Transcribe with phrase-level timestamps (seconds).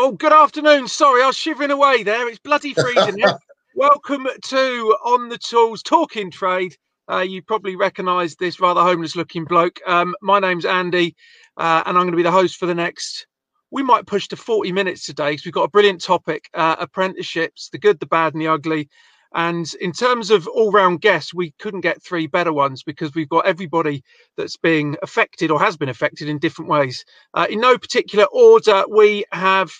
[0.00, 0.86] Oh, good afternoon.
[0.86, 2.28] Sorry, I was shivering away there.
[2.28, 3.36] It's bloody freezing here.
[3.74, 6.76] Welcome to On the Tools Talking Trade.
[7.10, 9.80] Uh, you probably recognise this rather homeless looking bloke.
[9.88, 11.16] Um, my name's Andy,
[11.56, 13.26] uh, and I'm going to be the host for the next.
[13.72, 17.68] We might push to 40 minutes today because we've got a brilliant topic uh, apprenticeships,
[17.70, 18.88] the good, the bad, and the ugly.
[19.34, 23.28] And in terms of all round guests, we couldn't get three better ones because we've
[23.28, 24.02] got everybody
[24.36, 27.04] that's being affected or has been affected in different ways.
[27.34, 29.70] Uh, in no particular order, we have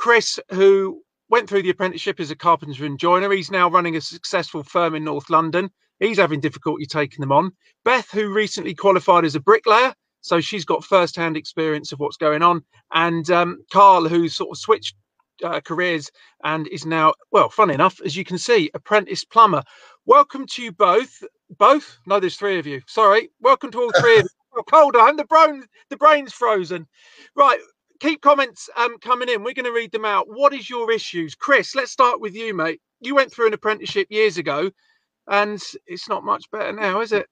[0.00, 3.30] Chris, who went through the apprenticeship as a carpenter and joiner.
[3.30, 5.68] He's now running a successful firm in North London.
[5.98, 7.52] He's having difficulty taking them on.
[7.84, 9.92] Beth, who recently qualified as a bricklayer.
[10.22, 12.62] So she's got first hand experience of what's going on.
[12.94, 14.96] And um, Carl, who's sort of switched
[15.44, 16.10] uh, careers
[16.44, 19.62] and is now, well, fun enough, as you can see, apprentice plumber.
[20.06, 21.22] Welcome to you both.
[21.58, 21.98] Both?
[22.06, 22.80] No, there's three of you.
[22.86, 23.28] Sorry.
[23.42, 24.28] Welcome to all three of you.
[24.52, 24.96] Oh, cold.
[24.96, 25.62] I'm the brain.
[25.90, 26.88] The brain's frozen.
[27.36, 27.60] Right.
[28.00, 29.44] Keep comments um, coming in.
[29.44, 30.26] We're going to read them out.
[30.26, 31.74] What is your issues, Chris?
[31.74, 32.80] Let's start with you, mate.
[33.00, 34.70] You went through an apprenticeship years ago,
[35.28, 37.26] and it's not much better now, is it?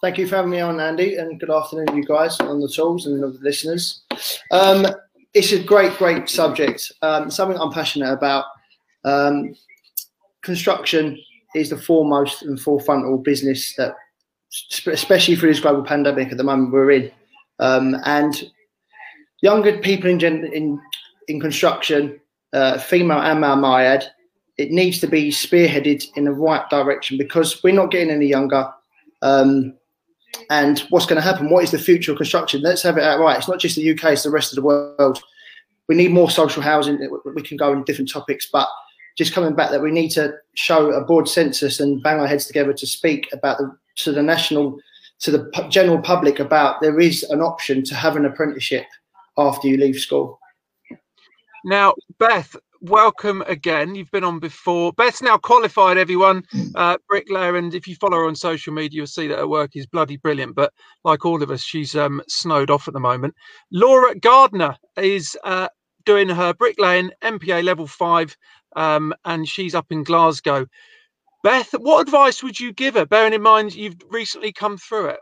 [0.00, 3.06] Thank you for having me on, Andy, and good afternoon, you guys on the tools
[3.06, 4.02] and the listeners.
[4.50, 4.86] Um,
[5.34, 6.92] it's a great, great subject.
[7.02, 8.44] Um, something I'm passionate about.
[9.04, 9.54] Um,
[10.42, 11.18] construction
[11.54, 13.94] is the foremost and forefront business that,
[14.86, 17.10] especially through this global pandemic at the moment we're in,
[17.58, 18.50] um, and
[19.40, 20.80] younger people in in
[21.28, 22.20] in construction,
[22.52, 24.04] uh, female and male myad,
[24.56, 28.68] it needs to be spearheaded in the right direction because we're not getting any younger.
[29.22, 29.74] Um,
[30.50, 31.50] and what's going to happen?
[31.50, 32.60] What is the future of construction?
[32.62, 33.38] Let's have it outright.
[33.38, 35.22] It's not just the UK; it's the rest of the world.
[35.88, 36.98] We need more social housing.
[37.34, 38.68] We can go in different topics, but
[39.16, 42.46] just coming back that we need to show a broad census and bang our heads
[42.46, 44.78] together to speak about the to the national
[45.20, 48.86] to the general public about there is an option to have an apprenticeship
[49.38, 50.38] after you leave school.
[51.64, 53.94] Now, Beth, welcome again.
[53.94, 54.92] You've been on before.
[54.92, 57.56] Beth's now qualified, everyone, uh, bricklayer.
[57.56, 60.16] And if you follow her on social media, you'll see that her work is bloody
[60.16, 60.54] brilliant.
[60.54, 60.72] But
[61.04, 63.34] like all of us, she's um, snowed off at the moment.
[63.72, 65.68] Laura Gardner is uh,
[66.04, 68.36] doing her bricklaying MPA level five,
[68.76, 70.66] um, and she's up in Glasgow.
[71.42, 75.20] Beth, what advice would you give her, bearing in mind you've recently come through it?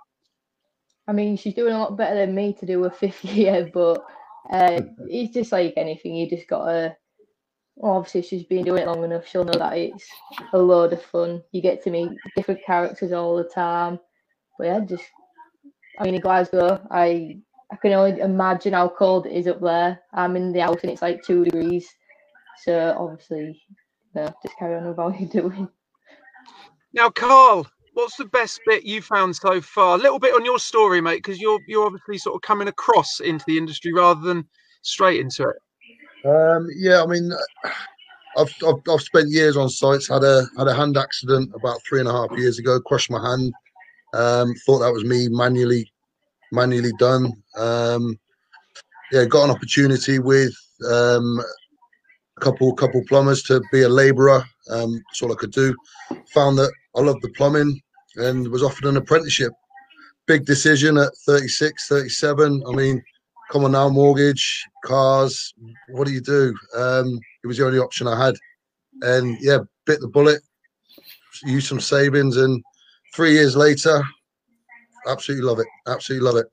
[1.08, 4.04] I mean, she's doing a lot better than me to do a fifth year, but
[4.50, 6.14] uh, it's just like anything.
[6.14, 6.96] You just gotta
[7.76, 10.08] well, obviously she's been doing it long enough, she'll know that it's
[10.54, 11.42] a load of fun.
[11.52, 14.00] You get to meet different characters all the time.
[14.58, 15.04] But yeah, just
[15.98, 17.38] I mean in Glasgow, I
[17.70, 20.00] I can only imagine how cold it is up there.
[20.14, 21.86] I'm in the house and it's like two degrees.
[22.64, 23.60] So obviously,
[24.14, 25.68] just carry on with what you're doing.
[26.94, 27.66] Now, Carl,
[27.96, 29.94] what's the best bit you found so far?
[29.94, 33.20] A little bit on your story, mate, because you're you're obviously sort of coming across
[33.20, 34.46] into the industry rather than
[34.82, 36.28] straight into it.
[36.28, 37.32] Um, yeah, I mean,
[38.36, 40.08] I've, I've, I've spent years on sites.
[40.08, 42.78] Had a had a hand accident about three and a half years ago.
[42.80, 43.52] Crushed my hand.
[44.12, 45.90] Um, thought that was me manually
[46.52, 47.32] manually done.
[47.56, 48.18] Um,
[49.10, 50.54] yeah, got an opportunity with
[50.90, 51.40] um,
[52.36, 54.44] a couple couple plumbers to be a labourer.
[54.70, 55.74] Um, that's all I could do.
[56.34, 57.80] Found that I loved the plumbing
[58.16, 59.52] and was offered an apprenticeship.
[60.26, 62.62] Big decision at 36, 37.
[62.66, 63.02] I mean,
[63.50, 65.54] come on now, mortgage, cars.
[65.90, 66.54] What do you do?
[66.74, 68.34] Um, it was the only option I had,
[69.02, 70.42] and yeah, bit the bullet,
[71.44, 72.62] used some savings, and
[73.14, 74.02] three years later,
[75.06, 75.66] absolutely love it.
[75.86, 76.46] Absolutely love it.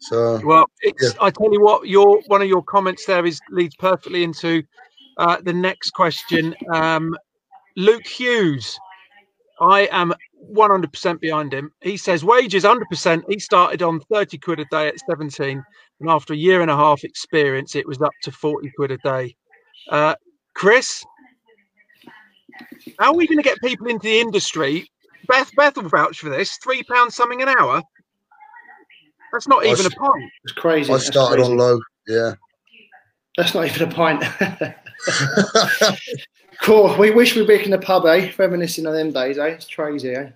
[0.00, 1.10] So well, it's, yeah.
[1.20, 4.62] I tell you what, your one of your comments there is leads perfectly into
[5.16, 6.54] uh, the next question.
[6.72, 7.16] Um,
[7.76, 8.78] Luke Hughes,
[9.60, 10.14] I am
[10.52, 11.72] 100% behind him.
[11.82, 13.22] He says wages 100%.
[13.28, 15.62] He started on 30 quid a day at 17
[16.00, 18.98] and after a year and a half experience, it was up to 40 quid a
[18.98, 19.34] day.
[19.90, 20.14] Uh,
[20.54, 21.04] Chris,
[22.98, 24.88] how are we going to get people into the industry?
[25.26, 26.56] Beth, Beth will vouch for this.
[26.62, 27.82] Three pounds something an hour.
[29.32, 30.30] That's not even a point.
[30.44, 30.92] It's crazy.
[30.92, 31.50] I started crazy.
[31.50, 31.80] on low.
[32.06, 32.34] Yeah.
[33.36, 34.24] That's not even a point.
[36.62, 36.96] cool.
[36.98, 38.32] We wish we were back in the pub, eh?
[38.36, 39.46] Reminiscing of them days, eh?
[39.46, 40.30] It's crazy, eh?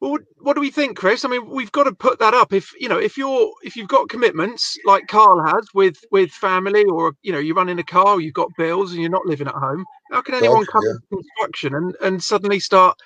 [0.00, 1.26] Well, what do we think, Chris?
[1.26, 2.54] I mean, we've got to put that up.
[2.54, 6.84] If you know, if you're if you've got commitments like Carl has with with family,
[6.84, 9.46] or you know, you're running a car, or you've got bills, and you're not living
[9.46, 9.84] at home.
[10.10, 10.92] How can anyone come yeah.
[10.92, 12.98] to construction and and suddenly start,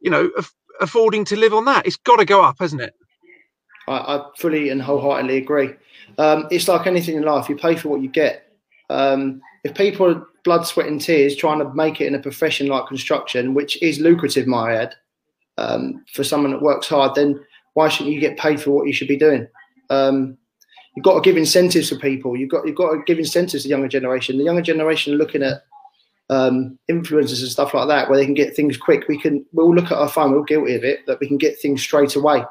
[0.00, 1.86] you know, af- affording to live on that?
[1.86, 2.94] It's got to go up, hasn't it?
[3.88, 5.74] I, I fully and wholeheartedly agree.
[6.18, 8.52] Um, it's like anything in life; you pay for what you get.
[8.90, 12.66] Um, if people are blood, sweat, and tears trying to make it in a profession
[12.66, 14.94] like construction, which is lucrative, my head
[15.58, 17.38] um, for someone that works hard, then
[17.74, 19.46] why shouldn't you get paid for what you should be doing?
[19.90, 20.38] Um,
[20.94, 22.36] you've got to give incentives to people.
[22.36, 24.38] You've got you've got to give incentives to the younger generation.
[24.38, 25.62] The younger generation are looking at
[26.30, 29.08] um, influencers and stuff like that, where they can get things quick.
[29.08, 30.32] We can we'll look at our phone.
[30.32, 32.44] We're guilty of it that we can get things straight away,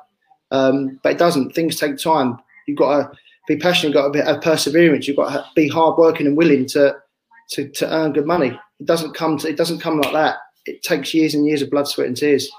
[0.51, 1.55] um, but it doesn't.
[1.55, 2.37] Things take time.
[2.67, 3.17] You've got to
[3.47, 3.93] be passionate.
[3.93, 5.07] You've got bit of perseverance.
[5.07, 6.95] You've got to be hardworking and willing to
[7.49, 8.59] to to earn good money.
[8.79, 10.37] It doesn't come to it doesn't come like that.
[10.65, 12.49] It takes years and years of blood, sweat, and tears.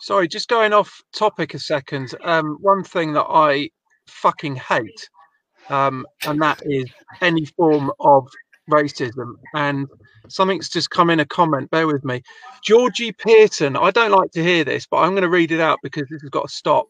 [0.00, 2.14] Sorry, just going off topic a second.
[2.24, 3.70] Um, one thing that I
[4.06, 5.08] fucking hate,
[5.68, 6.86] um, and that is
[7.20, 8.26] any form of
[8.68, 9.34] racism.
[9.54, 9.86] And
[10.28, 11.70] something's just come in a comment.
[11.70, 12.22] Bear with me.
[12.64, 13.76] Georgie Pearson.
[13.76, 16.22] I don't like to hear this, but I'm going to read it out because this
[16.22, 16.86] has got to stop.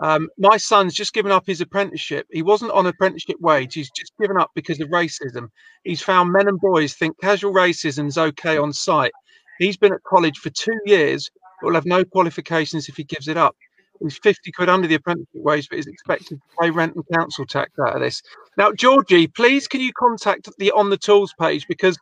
[0.00, 2.26] Um, my son's just given up his apprenticeship.
[2.30, 3.74] He wasn't on apprenticeship wage.
[3.74, 5.48] He's just given up because of racism.
[5.84, 9.12] He's found men and boys think casual racism is okay on site.
[9.58, 11.30] He's been at college for two years
[11.62, 13.56] but will have no qualifications if he gives it up.
[14.00, 17.46] He's 50 quid under the apprenticeship wage, but is expected to pay rent and council
[17.46, 18.20] tax out of this.
[18.58, 21.96] Now, Georgie, please can you contact the On the Tools page because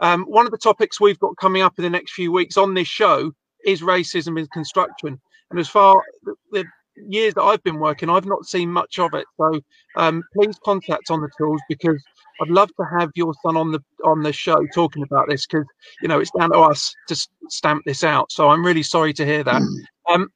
[0.00, 2.74] um, one of the topics we've got coming up in the next few weeks on
[2.74, 3.32] this show
[3.64, 5.18] is racism in construction.
[5.50, 6.64] And as far the, the
[7.08, 9.26] years that I've been working, I've not seen much of it.
[9.36, 9.60] So
[9.96, 12.02] um, please contact On the Tools because
[12.40, 15.66] I'd love to have your son on the on the show talking about this because
[16.02, 18.30] you know it's down to us to stamp this out.
[18.30, 19.62] So I'm really sorry to hear that.
[19.62, 20.12] Hmm.
[20.12, 20.28] Um,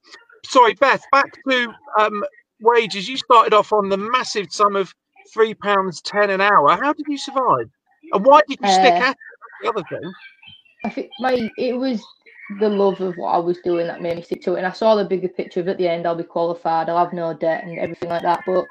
[0.44, 1.02] sorry, Beth.
[1.12, 2.24] Back to um,
[2.60, 3.08] wages.
[3.08, 4.94] You started off on the massive sum of
[5.32, 6.70] three pounds ten an hour.
[6.76, 7.70] How did you survive?
[8.12, 9.16] And why did you uh, stick at it?
[9.62, 10.12] The other thing.
[10.84, 12.02] I think my it was
[12.58, 14.58] the love of what I was doing that made me stick to it.
[14.58, 17.12] And I saw the bigger picture of at the end, I'll be qualified, I'll have
[17.12, 18.42] no debt and everything like that.
[18.46, 18.66] But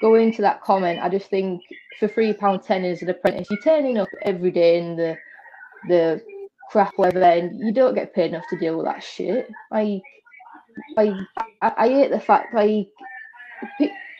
[0.00, 1.62] going into that comment, I just think
[1.98, 5.16] for three pound ten as an apprentice, you're turning up every day in the
[5.88, 6.22] the
[6.70, 9.48] crap weather, and you don't get paid enough to deal with that shit.
[9.70, 10.02] Like,
[10.96, 11.12] like
[11.62, 12.88] I, I hate the fact like,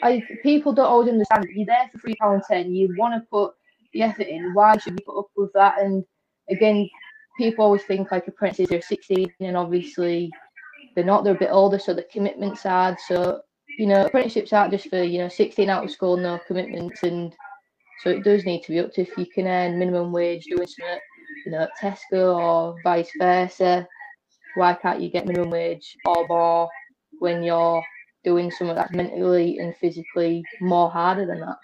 [0.03, 1.47] like people don't always understand.
[1.55, 2.75] You're there for three pound ten.
[2.75, 3.55] You want to put
[3.93, 4.55] the effort in.
[4.55, 5.81] Why should you put up with that?
[5.81, 6.05] And
[6.49, 6.89] again,
[7.37, 10.31] people always think like apprentices are 16, and obviously
[10.95, 11.25] they're not.
[11.25, 12.97] They're a bit older, so the commitment's hard.
[13.09, 13.43] So
[13.79, 17.03] you know, apprenticeships aren't just for, you know, 16 out of school, no commitments.
[17.03, 17.35] And
[18.03, 20.67] so it does need to be up to if you can earn minimum wage doing
[20.67, 20.99] something,
[21.45, 23.87] you know, at Tesco or vice versa.
[24.55, 26.69] Why can't you get minimum wage or more
[27.19, 27.83] when you're
[28.23, 31.57] doing something that's mentally and physically more harder than that?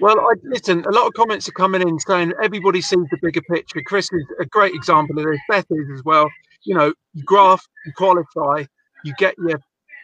[0.00, 3.40] Well, I, listen, a lot of comments are coming in saying everybody sees the bigger
[3.42, 3.80] picture.
[3.86, 5.40] Chris is a great example of this.
[5.48, 6.28] Beth is as well.
[6.64, 8.64] You know, you graft, you qualify,
[9.04, 9.58] you get your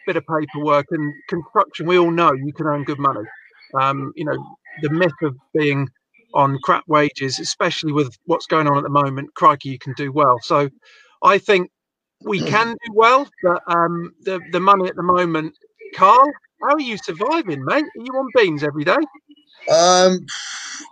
[0.07, 1.85] bit of paperwork and construction.
[1.87, 3.21] We all know you can earn good money.
[3.79, 4.37] Um, you know,
[4.81, 5.87] the myth of being
[6.33, 10.11] on crap wages, especially with what's going on at the moment, crikey, you can do
[10.11, 10.39] well.
[10.41, 10.69] So
[11.23, 11.69] I think
[12.25, 15.53] we can do well, but um, the the money at the moment,
[15.95, 16.31] Carl,
[16.63, 17.85] how are you surviving, mate?
[17.85, 18.97] Are you on beans every day?
[19.69, 20.25] Um,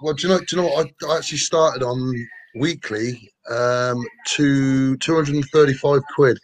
[0.02, 0.40] well, do you know?
[0.40, 0.88] Do you know what?
[1.04, 2.14] I, I actually started on
[2.56, 6.38] weekly um, to two hundred and thirty-five quid.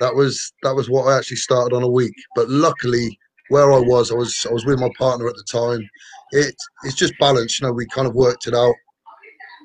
[0.00, 2.14] That was that was what I actually started on a week.
[2.34, 3.18] But luckily,
[3.48, 5.88] where I was, I was I was with my partner at the time.
[6.32, 6.54] It
[6.84, 7.72] it's just balance, you know.
[7.72, 8.74] We kind of worked it out.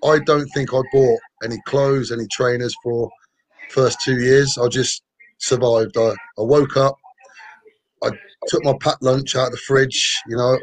[0.04, 3.10] I don't think I bought any clothes, any trainers for
[3.70, 4.58] first two years.
[4.58, 5.04] I just
[5.38, 5.98] survived.
[5.98, 6.96] I, I woke up,
[8.04, 8.10] I
[8.48, 10.58] took my packed lunch out of the fridge, you know,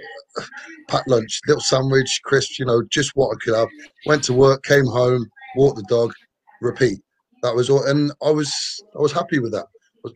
[0.88, 3.69] packed lunch, little sandwich, crisps, you know, just what I could have.
[4.06, 6.13] Went to work, came home, walked the dog,
[6.60, 7.01] repeat.
[7.43, 9.67] That was all, and I was I was happy with that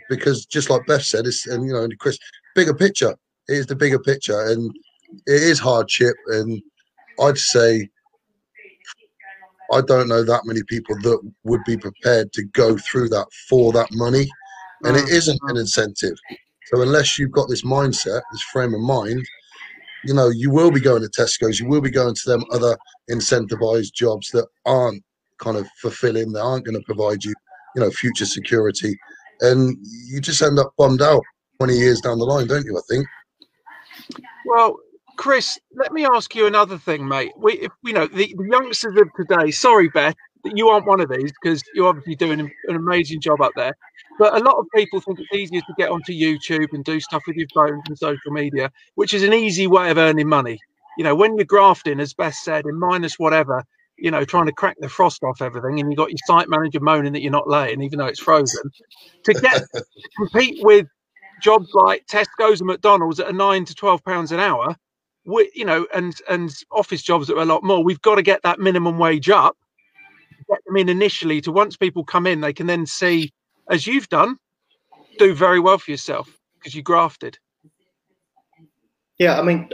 [0.08, 2.18] because just like Beth said, it's and you know, and Chris,
[2.54, 3.14] bigger picture.
[3.48, 4.70] It is the bigger picture, and
[5.26, 6.14] it is hardship.
[6.28, 6.62] And
[7.20, 7.88] I'd say
[9.72, 13.72] I don't know that many people that would be prepared to go through that for
[13.72, 14.28] that money,
[14.84, 15.12] and it mm.
[15.12, 16.16] isn't an incentive.
[16.66, 19.24] So unless you've got this mindset, this frame of mind,
[20.04, 22.76] you know, you will be going to Tesco's, you will be going to them other
[23.10, 25.02] incentivized jobs that aren't
[25.38, 26.32] kind of fulfilling.
[26.32, 27.34] They aren't going to provide you,
[27.74, 28.96] you know, future security,
[29.40, 31.22] and you just end up bummed out
[31.58, 32.76] twenty years down the line, don't you?
[32.76, 33.06] I think.
[34.46, 34.76] Well,
[35.16, 37.32] Chris, let me ask you another thing, mate.
[37.36, 39.50] We, if, you know, the youngsters of today.
[39.50, 43.52] Sorry, Beth, you aren't one of these because you're obviously doing an, amazing job up
[43.56, 43.76] there.
[44.18, 47.22] But a lot of people think it's easier to get onto YouTube and do stuff
[47.26, 50.58] with your phones and social media, which is an easy way of earning money.
[50.98, 53.64] You know, when you're grafting, as Beth said, in minus whatever,
[53.96, 56.80] you know, trying to crack the frost off everything, and you got your site manager
[56.80, 58.62] moaning that you're not laying, even though it's frozen.
[59.24, 59.84] To get to
[60.16, 60.86] compete with
[61.40, 64.76] jobs like Tesco's and McDonald's at a nine to twelve pounds an hour,
[65.24, 68.22] we, you know, and and office jobs that are a lot more, we've got to
[68.22, 69.56] get that minimum wage up,
[70.48, 71.40] get them in initially.
[71.42, 73.32] To once people come in, they can then see,
[73.70, 74.36] as you've done,
[75.18, 77.38] do very well for yourself because you grafted.
[79.18, 79.70] Yeah, I mean,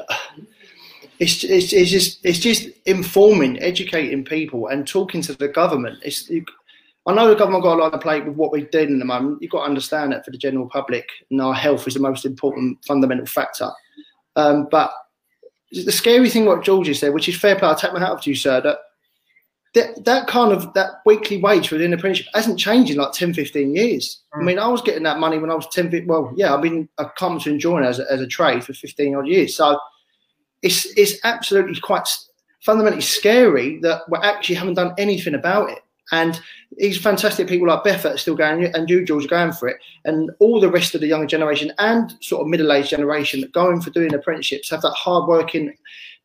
[1.18, 5.98] it's, it's, it's just it's just informing, educating people, and talking to the government.
[6.02, 6.30] It's
[7.06, 9.04] I know the government got a lot to play with what we're doing in the
[9.04, 9.40] moment.
[9.40, 12.26] You've got to understand that for the general public, and our health is the most
[12.26, 13.70] important fundamental factor.
[14.37, 14.92] Um, but
[15.72, 18.22] the scary thing, what George said, which is fair play, I take my hat off
[18.22, 18.78] to you, sir, that
[19.75, 23.34] that, that kind of that weekly wage within the apprenticeship hasn't changed in like 10
[23.34, 24.22] 15 years.
[24.34, 24.40] Mm.
[24.40, 26.88] i mean i was getting that money when i was 10 well yeah i've been
[26.98, 29.56] a to enjoying as a, as a trade for 15 odd years.
[29.56, 29.78] So
[30.62, 32.08] it's it's absolutely quite
[32.60, 35.80] fundamentally scary that we actually haven't done anything about it.
[36.10, 36.40] And
[36.78, 39.76] these fantastic people like Beth are still going, and you, George, are going for it,
[40.06, 43.82] and all the rest of the younger generation and sort of middle-aged generation that going
[43.82, 45.75] for doing apprenticeships have that hard-working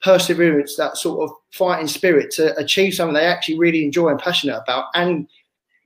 [0.04, 4.58] perseverance, that sort of fighting spirit to achieve something they actually really enjoy and passionate
[4.58, 5.28] about, and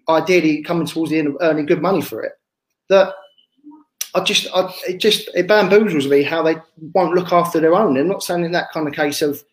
[0.10, 2.34] ideally coming towards the end of earning good money for it.
[2.90, 3.14] That
[4.16, 6.56] I just, I, it just, it bamboozles me how they
[6.96, 7.98] won't look after their own.
[7.98, 9.44] I'm not saying in that kind of case of,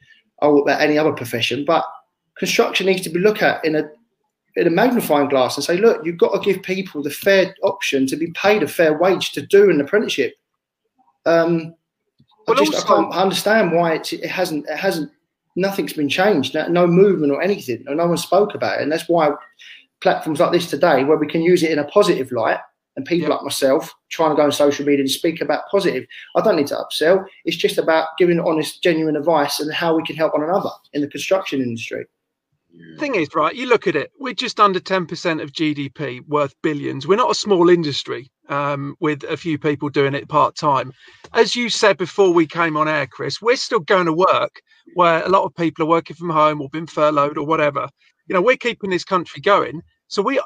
[0.41, 1.85] oh, about any other profession, but
[2.39, 3.91] construction needs to be looked at in a
[4.57, 8.07] in a magnifying glass and say, look, you've got to give people the fair option
[8.07, 10.35] to be paid a fair wage to do an apprenticeship.
[11.27, 11.75] Um,
[12.49, 15.11] I just also, I can't understand why it hasn't it hasn't
[15.57, 16.55] nothing's been changed.
[16.55, 17.85] No movement or anything.
[17.89, 19.31] No one spoke about it, and that's why
[20.01, 22.59] platforms like this today, where we can use it in a positive light,
[22.97, 23.35] and people yeah.
[23.35, 26.07] like myself trying to go on social media and speak about positive.
[26.37, 27.25] I don't need to upsell.
[27.45, 31.01] It's just about giving honest, genuine advice and how we can help one another in
[31.01, 32.05] the construction industry.
[32.99, 37.07] Thing is, right, you look at it, we're just under 10% of GDP worth billions.
[37.07, 40.93] We're not a small industry um, with a few people doing it part time.
[41.33, 44.61] As you said before we came on air, Chris, we're still going to work
[44.95, 47.89] where a lot of people are working from home or been furloughed or whatever.
[48.27, 49.83] You know, we're keeping this country going.
[50.09, 50.41] So we,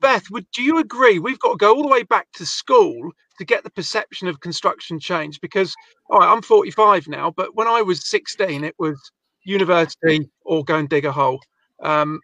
[0.00, 3.10] Beth, would do you agree we've got to go all the way back to school
[3.38, 5.40] to get the perception of construction change?
[5.40, 5.74] Because
[6.10, 8.98] all right, I'm 45 now, but when I was 16, it was
[9.44, 11.40] university or go and dig a hole.
[11.82, 12.20] Um,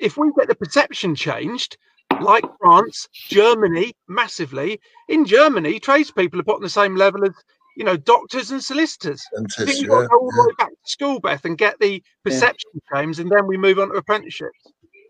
[0.00, 1.76] if we get the perception changed,
[2.22, 4.80] like France, Germany, massively.
[5.08, 7.32] In Germany, tradespeople are put on the same level as
[7.76, 9.22] you know doctors and solicitors.
[9.34, 12.70] Dentists, I think go all the way back to school, Beth, and get the perception
[12.74, 13.00] yeah.
[13.00, 14.58] changed, and then we move on to apprenticeships.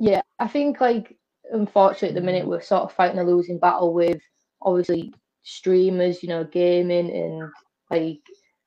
[0.01, 1.17] Yeah, I think like
[1.53, 4.21] unfortunately at the minute we're sort of fighting a losing battle with
[4.63, 7.51] obviously streamers, you know, gaming and
[7.91, 8.21] like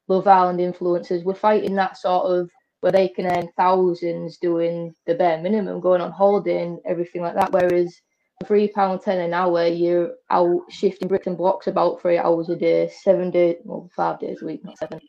[0.07, 1.23] Love Island influencers.
[1.23, 2.49] We're fighting that sort of
[2.81, 7.33] where they can earn thousands doing the bare minimum, going on holiday and everything like
[7.35, 7.51] that.
[7.51, 7.99] Whereas
[8.45, 12.55] three pound ten an hour, you're out shifting bricks and blocks about three hours a
[12.55, 14.99] day, seven days, well, five days a week, not seven.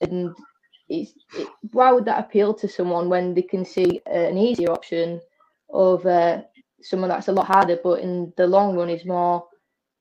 [0.00, 0.34] And
[0.88, 5.20] it's it, why would that appeal to someone when they can see an easier option
[5.72, 6.02] of
[6.82, 9.46] someone that's a lot harder, but in the long run is more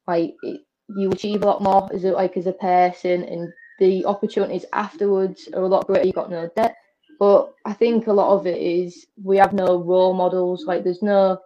[0.07, 0.61] like it,
[0.95, 5.49] you achieve a lot more as a, like as a person, and the opportunities afterwards
[5.53, 6.05] are a lot greater.
[6.05, 6.75] You got no debt
[7.19, 10.65] but I think a lot of it is we have no role models.
[10.65, 11.39] Like there's no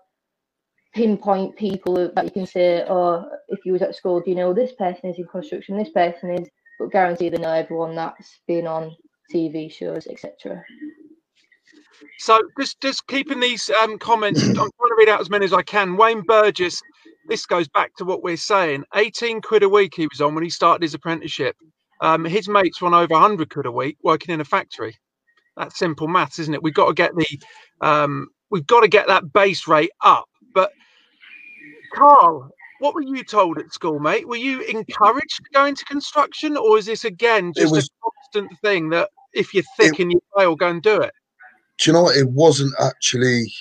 [0.93, 4.53] pinpoint people that you can say, oh, if you was at school, do you know
[4.53, 8.67] this person is in construction, this person is, but guarantee they know everyone that's been
[8.67, 8.95] on
[9.33, 10.63] TV shows, etc.
[12.19, 15.53] So just just keeping these um, comments, I'm trying to read out as many as
[15.53, 15.97] I can.
[15.97, 16.81] Wayne Burgess,
[17.27, 18.83] this goes back to what we're saying.
[18.95, 21.55] 18 quid a week he was on when he started his apprenticeship.
[22.01, 24.97] Um, his mates were on over 100 quid a week working in a factory.
[25.57, 26.63] That's simple maths, isn't it?
[26.63, 27.39] We've got to get the
[27.81, 30.25] um, we've got to get that base rate up.
[30.53, 30.71] But
[31.93, 34.27] Carl, what were you told at school, mate?
[34.27, 38.59] Were you encouraged to go into construction, or is this again just was, a constant
[38.59, 41.13] thing that if you're thick it, and you fail, go and do it?
[41.77, 42.17] Do you know what?
[42.17, 43.51] It wasn't actually.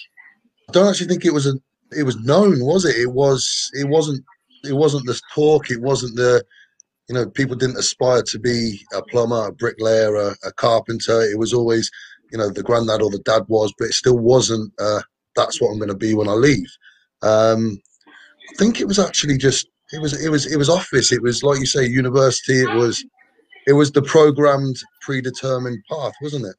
[0.69, 1.55] I don't actually think it was a.
[1.97, 2.97] It was known, was it?
[2.97, 3.71] It was.
[3.75, 4.25] It wasn't.
[4.65, 5.71] It wasn't the talk.
[5.71, 6.45] It wasn't the
[7.11, 11.23] you know, people didn't aspire to be a plumber, a bricklayer, a, a carpenter.
[11.23, 11.91] It was always,
[12.31, 14.73] you know, the granddad or the dad was, but it still wasn't.
[14.79, 15.01] Uh,
[15.41, 16.71] that's what I'm going to be when I leave.
[17.23, 17.81] Um,
[18.51, 21.13] I think it was actually just it was it was it was office.
[21.13, 22.63] It was like you say, university.
[22.63, 23.05] It was
[23.67, 26.57] it was the programmed, predetermined path, wasn't it?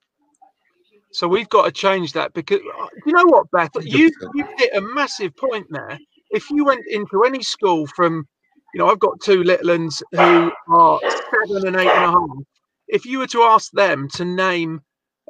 [1.14, 2.60] So we've got to change that because
[3.06, 6.00] you know what, Beth, you you hit a massive point there.
[6.30, 8.28] If you went into any school from
[8.74, 11.00] you know, I've got two little ones who are
[11.32, 12.30] seven and eight and a half.
[12.88, 14.82] If you were to ask them to name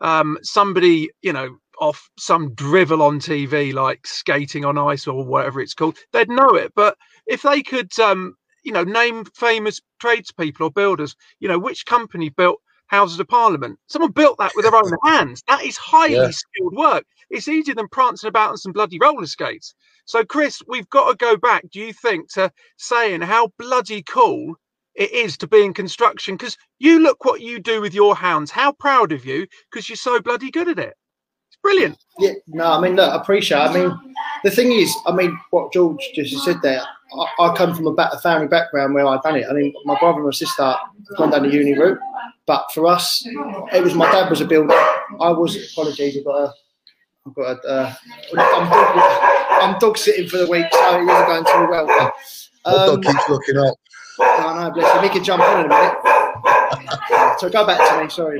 [0.01, 5.59] um, somebody, you know, off some drivel on TV like skating on ice or whatever
[5.59, 6.71] it's called, they'd know it.
[6.75, 6.95] But
[7.25, 12.29] if they could, um, you know, name famous tradespeople or builders, you know, which company
[12.29, 13.79] built Houses of Parliament?
[13.87, 15.43] Someone built that with their own hands.
[15.47, 16.29] That is highly yeah.
[16.31, 17.05] skilled work.
[17.31, 19.73] It's easier than prancing about on some bloody roller skates.
[20.05, 24.55] So, Chris, we've got to go back, do you think, to saying how bloody cool
[24.95, 28.51] it is to be in construction because you look what you do with your hands.
[28.51, 30.93] How proud of you because you're so bloody good at it.
[31.63, 31.97] It's brilliant.
[32.19, 33.57] Yeah, no, I mean, look, I appreciate.
[33.57, 33.69] It.
[33.69, 36.81] I mean, the thing is, I mean, what George just said there.
[37.13, 39.45] I, I come from a, back, a, family background where I've done it.
[39.49, 40.77] I mean, my brother and my sister have
[41.17, 41.99] gone down the uni route,
[42.45, 44.73] but for us, it was my dad was a builder.
[45.19, 45.71] I was.
[45.71, 46.53] Apologies, I've got a.
[47.27, 47.67] I've got a.
[47.67, 47.93] Uh,
[48.37, 52.13] I'm, dog, I'm dog sitting for the week, so it isn't going too well.
[52.63, 53.75] But, um, dog keeps looking up.
[54.19, 55.03] I know, bless him.
[55.03, 55.97] He can jump in in a minute.
[57.39, 58.09] so go back to me.
[58.09, 58.39] Sorry.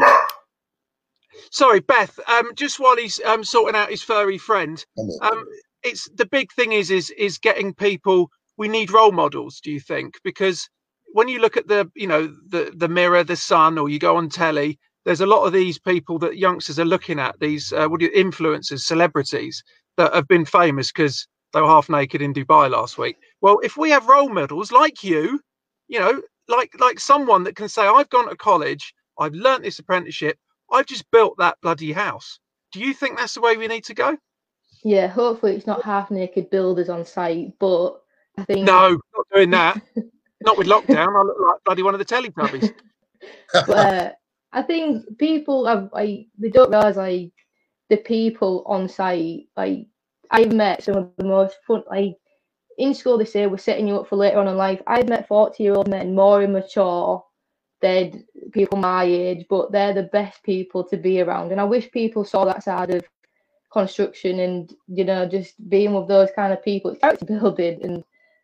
[1.51, 2.19] Sorry, Beth.
[2.29, 4.85] Um, just while he's um, sorting out his furry friend,
[5.21, 5.45] um,
[5.83, 8.29] it's the big thing is is is getting people.
[8.57, 9.61] We need role models.
[9.61, 10.15] Do you think?
[10.23, 10.69] Because
[11.13, 14.17] when you look at the you know the the mirror, the sun, or you go
[14.17, 17.39] on telly, there's a lot of these people that youngsters are looking at.
[17.41, 19.63] These uh, what do you, influencers, celebrities
[19.97, 23.17] that have been famous because they were half naked in Dubai last week.
[23.41, 25.41] Well, if we have role models like you
[25.89, 29.79] you know, like like someone that can say, I've gone to college, I've learnt this
[29.79, 30.37] apprenticeship,
[30.71, 32.39] I've just built that bloody house.
[32.71, 34.17] Do you think that's the way we need to go?
[34.83, 38.01] Yeah, hopefully it's not half naked builders on site, but
[38.37, 39.81] I think No, not doing that.
[40.41, 41.15] not with lockdown.
[41.15, 42.71] I look like bloody one of the telly Teletubbies.
[43.67, 44.11] but uh,
[44.53, 47.31] I think people have like they don't realise like
[47.89, 49.47] the people on site.
[49.55, 49.87] Like
[50.31, 52.15] I've met some of the most fun like
[52.77, 54.81] in school they say we're setting you up for later on in life.
[54.87, 57.23] I've met 40 year old men more immature
[57.81, 61.51] than people my age, but they're the best people to be around.
[61.51, 63.03] And I wish people saw that side of
[63.71, 66.91] construction and you know just being with those kind of people.
[66.91, 68.03] It's character building, and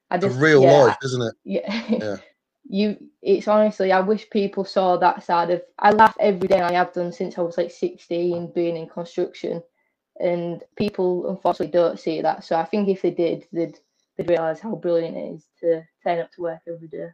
[0.09, 1.33] I just a real yeah, life, isn't it?
[1.43, 1.83] Yeah.
[1.89, 2.17] yeah.
[2.69, 6.73] you it's honestly I wish people saw that side of I laugh every day I
[6.73, 9.63] have done since I was like 16 being in construction
[10.19, 13.79] and people unfortunately don't see that so I think if they did they'd
[14.17, 17.07] they'd realise how brilliant it is to turn up to work every day.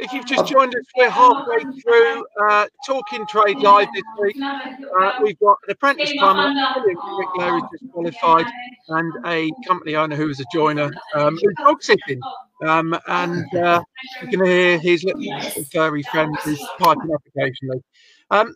[0.00, 4.36] If you've just joined us, we're halfway through uh, Talking Trade Live this week.
[4.40, 8.46] Uh, we've got an apprentice plumber, bricklayer just qualified,
[8.88, 12.20] and a company owner who is a joiner um, who's dog sitting.
[12.64, 13.82] Um, and uh,
[14.22, 17.82] you can hear his little furry friend who's piping up occasionally.
[18.30, 18.54] Um,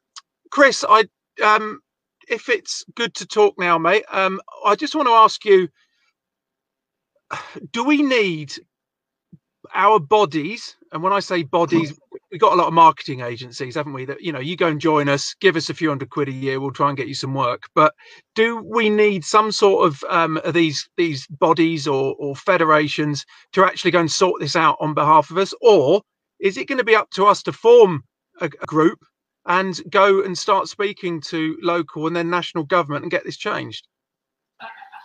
[0.50, 1.04] Chris, I
[1.44, 1.80] um,
[2.28, 5.68] if it's good to talk now, mate, um, I just want to ask you
[7.72, 8.52] do we need
[9.74, 11.98] our bodies and when i say bodies
[12.30, 14.80] we've got a lot of marketing agencies haven't we that you know you go and
[14.80, 17.14] join us give us a few hundred quid a year we'll try and get you
[17.14, 17.64] some work.
[17.74, 17.94] But
[18.34, 23.90] do we need some sort of um these these bodies or or federations to actually
[23.90, 25.52] go and sort this out on behalf of us?
[25.60, 26.02] Or
[26.40, 28.04] is it going to be up to us to form
[28.40, 28.98] a, a group
[29.46, 33.86] and go and start speaking to local and then national government and get this changed?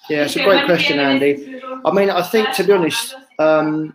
[0.09, 1.61] Yeah, it's a great question, Andy.
[1.83, 3.93] I mean, I think to be honest, um,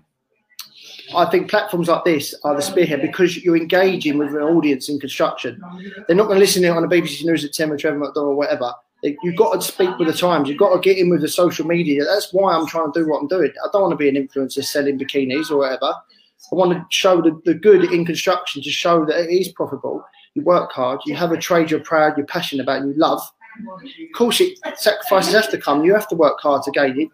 [1.14, 4.98] I think platforms like this are the spearhead because you're engaging with an audience in
[5.00, 5.60] construction.
[6.06, 7.98] They're not going to listen to it on the BBC News at 10 with Trevor
[7.98, 8.72] McDonald or whatever.
[9.02, 10.48] You've got to speak with the times.
[10.48, 12.04] You've got to get in with the social media.
[12.04, 13.50] That's why I'm trying to do what I'm doing.
[13.64, 15.86] I don't want to be an influencer selling bikinis or whatever.
[15.86, 20.04] I want to show the, the good in construction to show that it is profitable.
[20.34, 21.00] You work hard.
[21.04, 23.22] You have a trade you're proud, you're passionate about, you love
[23.60, 25.84] of course, it, sacrifices have to come.
[25.84, 27.08] You have to work hard to gain it.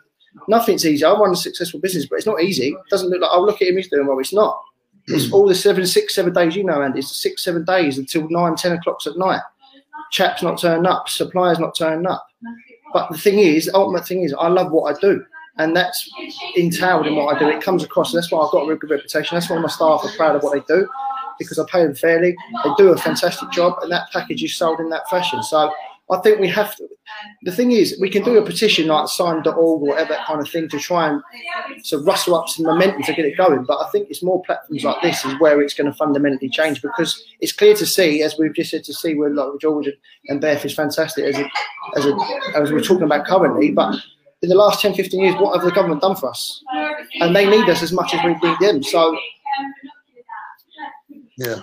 [0.46, 1.04] Nothing's easy.
[1.04, 2.68] I run a successful business, but it's not easy.
[2.68, 4.18] It doesn't look like, I'll look at him, he's doing well.
[4.18, 4.60] It's not.
[5.06, 5.34] It's hmm.
[5.34, 7.00] all the seven, six, seven days, you know, Andy.
[7.00, 9.40] It's six, seven days until nine, ten o'clock at night.
[10.10, 12.26] Chaps not turning up, suppliers not turning up.
[12.92, 15.24] But the thing is, the ultimate thing is, I love what I do.
[15.56, 16.08] And that's
[16.56, 17.48] entailed in what I do.
[17.48, 18.12] It comes across.
[18.12, 19.34] That's why I've got a really good reputation.
[19.34, 20.88] That's why my staff are proud of what they do
[21.38, 22.36] because I pay them fairly.
[22.64, 25.42] They do a fantastic job, and that package is sold in that fashion.
[25.42, 25.72] So
[26.10, 26.88] I think we have to.
[27.42, 30.68] The thing is, we can do a petition like sign.org or whatever kind of thing
[30.70, 31.22] to try and
[31.84, 33.64] to rustle up some momentum to get it going.
[33.64, 36.80] But I think it's more platforms like this is where it's going to fundamentally change
[36.80, 39.88] because it's clear to see, as we've just said, to see where like George
[40.28, 41.50] and Beth is fantastic as a,
[41.96, 42.16] as a,
[42.56, 43.70] as we're talking about currently.
[43.72, 43.96] But
[44.42, 46.62] in the last 10, 15 years, what have the government done for us?
[47.20, 48.82] And they need us as much as we need them.
[48.82, 49.16] So,
[51.36, 51.60] yeah.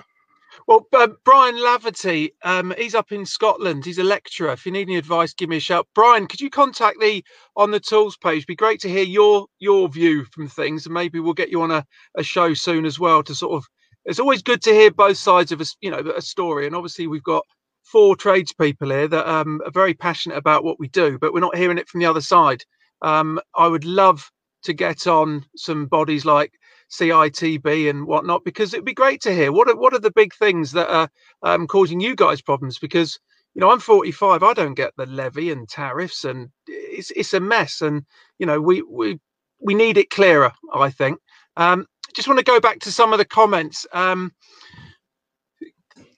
[0.66, 3.84] Well, uh, Brian Laverty, um, he's up in Scotland.
[3.84, 4.50] He's a lecturer.
[4.52, 5.86] If you need any advice, give me a shout.
[5.94, 7.24] Brian, could you contact the
[7.56, 8.46] on the tools page?
[8.46, 11.70] Be great to hear your your view from things, and maybe we'll get you on
[11.70, 11.84] a,
[12.16, 13.22] a show soon as well.
[13.22, 13.64] To sort of,
[14.06, 16.66] it's always good to hear both sides of a you know a story.
[16.66, 17.44] And obviously, we've got
[17.84, 21.56] four tradespeople here that um, are very passionate about what we do, but we're not
[21.56, 22.64] hearing it from the other side.
[23.02, 24.28] Um, I would love
[24.64, 26.50] to get on some bodies like
[26.90, 30.34] CITB and whatnot, because it'd be great to hear what are, what are the big
[30.34, 31.08] things that are
[31.42, 32.78] um, causing you guys problems.
[32.78, 33.18] Because
[33.54, 37.40] you know I'm 45, I don't get the levy and tariffs, and it's it's a
[37.40, 37.80] mess.
[37.80, 38.04] And
[38.38, 39.18] you know we we
[39.60, 40.52] we need it clearer.
[40.74, 41.18] I think.
[41.56, 43.86] Um, just want to go back to some of the comments.
[43.92, 44.32] Um,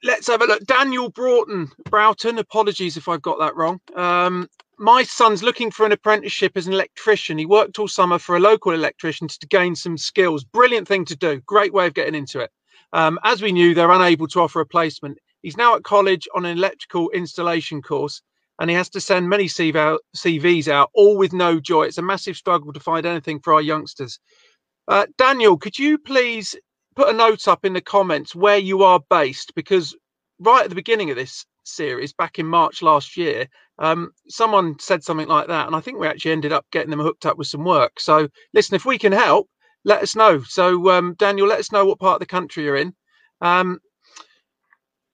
[0.02, 0.64] let's have a look.
[0.64, 2.38] Daniel Broughton, Broughton.
[2.38, 3.80] Apologies if I've got that wrong.
[3.96, 7.38] Um, my son's looking for an apprenticeship as an electrician.
[7.38, 10.44] He worked all summer for a local electrician to gain some skills.
[10.44, 11.40] Brilliant thing to do.
[11.46, 12.50] Great way of getting into it.
[12.92, 15.18] Um, as we knew, they're unable to offer a placement.
[15.42, 18.22] He's now at college on an electrical installation course
[18.58, 21.84] and he has to send many CVs out, all with no joy.
[21.84, 24.18] It's a massive struggle to find anything for our youngsters.
[24.88, 26.56] Uh, Daniel, could you please
[26.98, 29.54] put a note up in the comments where you are based?
[29.54, 29.96] Because
[30.40, 33.46] right at the beginning of this series, back in March last year,
[33.78, 36.98] um, someone said something like that, and I think we actually ended up getting them
[36.98, 38.00] hooked up with some work.
[38.00, 39.48] So, listen, if we can help,
[39.84, 40.42] let us know.
[40.42, 42.92] So, um, Daniel, let us know what part of the country you're in.
[43.40, 43.78] Um,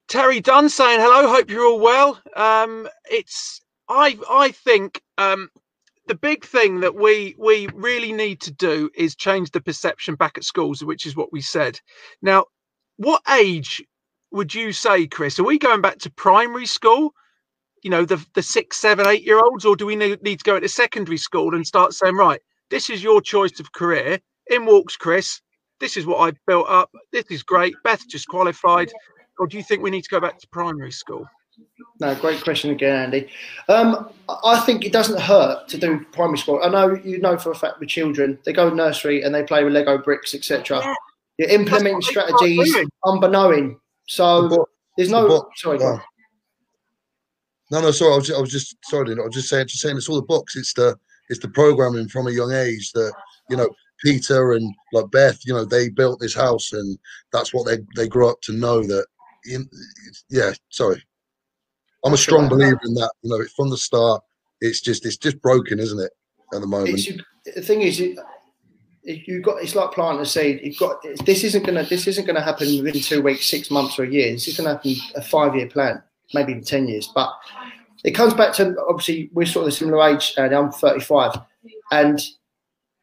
[0.08, 1.28] Terry Dunn saying hello.
[1.28, 2.18] Hope you're all well.
[2.34, 5.50] Um, it's I I think um,
[6.06, 10.36] the big thing that we we really need to do is change the perception back
[10.36, 11.80] at schools, which is what we said.
[12.22, 12.46] Now,
[12.96, 13.82] what age
[14.30, 15.38] would you say, Chris?
[15.38, 17.12] Are we going back to primary school?
[17.82, 20.44] You know, the the six, seven, eight year olds, or do we need, need to
[20.44, 22.40] go into secondary school and start saying, right,
[22.70, 24.18] this is your choice of career.
[24.48, 25.40] In walks Chris.
[25.80, 26.90] This is what I built up.
[27.12, 27.74] This is great.
[27.82, 28.92] Beth just qualified
[29.38, 31.26] or do you think we need to go back to primary school?
[32.00, 33.28] No, great question again, Andy.
[33.68, 34.10] Um,
[34.44, 36.60] I think it doesn't hurt to do primary school.
[36.62, 39.64] I know you know for a fact with children, they go nursery and they play
[39.64, 40.80] with Lego bricks, etc.
[40.80, 40.94] Yeah.
[41.38, 43.78] You're implementing strategies unbeknown.
[44.06, 44.64] So the
[44.96, 45.28] there's no.
[45.28, 45.78] The sorry.
[45.78, 46.00] No.
[47.70, 48.12] no, no, sorry.
[48.12, 49.12] I was, just, I was just sorry.
[49.12, 50.56] I was just saying, just saying, it's all the books.
[50.56, 50.96] It's the
[51.28, 53.12] it's the programming from a young age that
[53.50, 53.68] you know
[54.04, 55.38] Peter and like Beth.
[55.44, 56.98] You know, they built this house, and
[57.32, 59.06] that's what they they grew up to know that
[60.28, 61.02] yeah, sorry.
[62.04, 63.10] I'm a strong believer in that.
[63.22, 64.22] You know, it's from the start,
[64.60, 66.12] it's just it's just broken, isn't it?
[66.52, 67.00] At the moment,
[67.54, 68.16] the thing is, you
[69.06, 70.60] have got it's like planting a seed.
[70.62, 74.04] You've got this isn't gonna this isn't gonna happen within two weeks, six months, or
[74.04, 74.32] a year.
[74.32, 77.10] This is gonna happen a five year plan, maybe even ten years.
[77.14, 77.32] But
[78.04, 81.40] it comes back to obviously we're sort of the similar age, and I'm 35,
[81.90, 82.20] and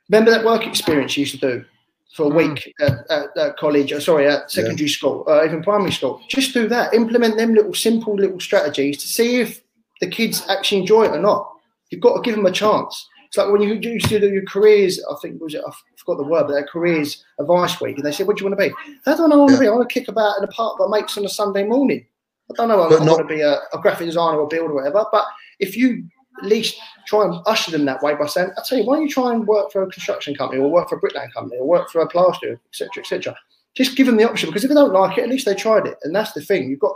[0.10, 1.66] remember that work experience you used to do
[2.14, 2.36] for a hmm.
[2.36, 4.96] week at, at, at college, or sorry, at secondary yeah.
[4.96, 6.22] school, or even primary school.
[6.28, 6.94] Just do that.
[6.94, 9.62] Implement them little simple little strategies to see if
[10.02, 11.50] the kids actually enjoy it or not.
[11.90, 13.08] You've got to give them a chance.
[13.28, 16.18] It's like when you used to do your careers, I think was it, I forgot
[16.18, 18.70] the word, but their careers advice week, and they said, "What do you want to
[18.70, 19.38] be?" I don't know.
[19.38, 19.68] what I want to be.
[19.68, 22.06] I want to kick about in the park with mates on a Sunday morning.
[22.50, 22.82] I don't know.
[22.82, 25.06] I, I not, want to be a, a graphic designer or a builder or whatever.
[25.14, 25.26] But
[25.60, 26.04] if you
[26.40, 29.04] at least try and usher them that way by saying, I tell you, why don't
[29.04, 31.68] you try and work for a construction company or work for a bricklaying company or
[31.68, 33.36] work for a plasterer, etc., etc.
[33.76, 35.86] Just give them the option because if they don't like it, at least they tried
[35.88, 36.70] it, and that's the thing.
[36.70, 36.94] You've got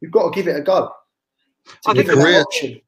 [0.00, 0.90] you've got to give it a go.
[1.86, 2.80] I think career, option.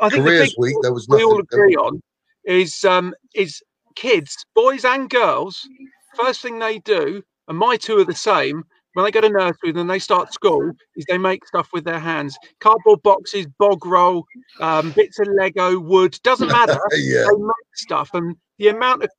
[0.00, 2.00] I think careers week there was we all agree on
[2.44, 3.62] is um, is
[3.96, 5.68] kids, boys and girls.
[6.14, 8.64] First thing they do, and my two are the same
[8.98, 12.00] when they go to nursery and they start school is they make stuff with their
[12.00, 12.36] hands.
[12.58, 14.24] Cardboard boxes bog roll
[14.60, 16.76] um, bits of lego wood doesn't matter.
[16.96, 17.26] Yeah.
[17.30, 18.10] they make stuff.
[18.12, 19.10] And the amount of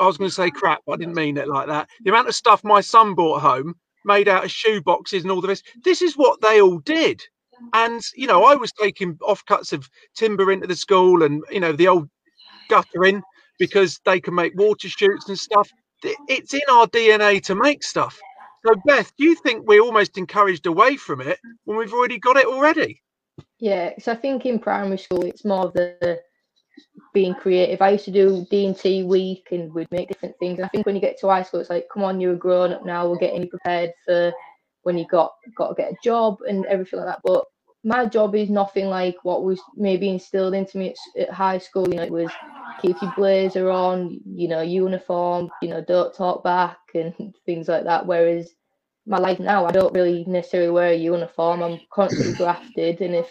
[0.00, 1.88] i was going to say crap but i didn't mean it like that.
[2.02, 5.40] The amount of stuff my son brought home made out of shoe boxes and all
[5.40, 7.22] the rest this is what they all did.
[7.72, 11.70] And you know i was taking offcuts of timber into the school and you know
[11.72, 12.08] the old
[12.68, 13.22] guttering
[13.60, 15.70] because they can make water chutes and stuff.
[16.02, 18.18] It's in our dna to make stuff
[18.66, 22.36] so, Beth, do you think we're almost encouraged away from it when we've already got
[22.36, 23.02] it already?
[23.58, 26.20] Yeah, so I think in primary school it's more of the
[27.12, 27.82] being creative.
[27.82, 30.58] I used to do D and T week, and we'd make different things.
[30.58, 32.36] And I think when you get to high school, it's like, come on, you're a
[32.36, 33.08] grown up now.
[33.08, 34.32] We're getting you prepared for
[34.82, 37.20] when you got got to get a job and everything like that.
[37.24, 37.44] But
[37.82, 41.88] my job is nothing like what was maybe instilled into me at, at high school.
[41.88, 42.30] You know, it was
[42.80, 47.84] keep your blazer on, you know, uniform, you know, don't talk back and things like
[47.84, 48.06] that.
[48.06, 48.52] Whereas
[49.06, 51.62] my life now, I don't really necessarily wear a uniform.
[51.62, 53.28] I'm constantly grafted, and if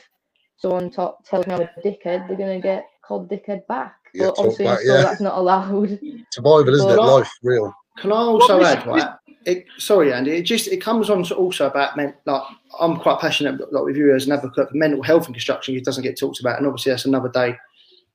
[0.58, 3.96] someone talk, tells me I'm a dickhead, they're gonna get called dickhead back.
[4.14, 5.02] Yeah, but obviously, back, yeah.
[5.04, 6.00] that's not allowed.
[6.32, 7.02] Survival, isn't but, it?
[7.02, 7.74] Life, real.
[8.00, 9.10] Can I also add, right?
[9.46, 10.32] It, sorry, Andy.
[10.32, 12.42] It just it comes on to also about men, like
[12.80, 15.76] I'm quite passionate, like with you as an advocate for mental health and construction.
[15.76, 17.56] It doesn't get talked about, and obviously that's another day,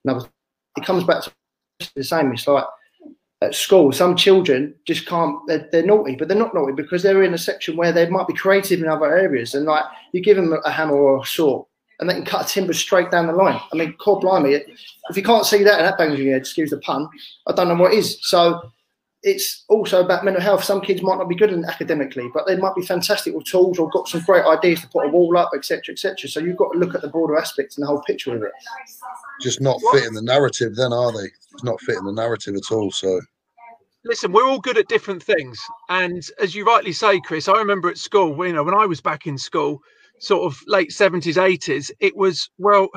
[0.04, 0.28] another
[0.76, 1.32] it comes back to
[1.94, 2.32] the same.
[2.32, 2.64] It's like
[3.42, 5.38] at school, some children just can't.
[5.46, 8.26] They're, they're, naughty, but they're not naughty because they're in a section where they might
[8.26, 9.54] be creative in other areas.
[9.54, 11.64] And like you give them a hammer or a saw,
[12.00, 13.60] and they can cut timber straight down the line.
[13.72, 14.54] I mean, core blimey,
[15.10, 17.08] if you can't see that and that bangs your head, excuse the pun,
[17.46, 18.18] I don't know what is.
[18.22, 18.72] So
[19.24, 20.62] it's also about mental health.
[20.62, 23.78] Some kids might not be good in academically, but they might be fantastic with tools
[23.78, 26.28] or got some great ideas to put a wall up, etc., etc.
[26.28, 28.52] So you've got to look at the broader aspects and the whole picture of it.
[29.40, 31.30] Just not fitting the narrative, then are they?
[31.52, 32.90] It's not fitting the narrative at all.
[32.90, 33.18] So
[34.04, 35.58] listen, we're all good at different things,
[35.88, 39.00] and as you rightly say, Chris, I remember at school, you know, when I was
[39.00, 39.80] back in school,
[40.18, 42.88] sort of late seventies, eighties, it was well.